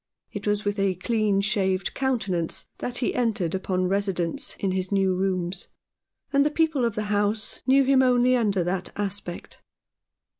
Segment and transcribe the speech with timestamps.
[0.31, 5.13] It was with a clean shaved countenance that he entered upon residence in his new
[5.15, 5.67] rooms,
[6.33, 9.61] and the people of the house knew him only under that aspect.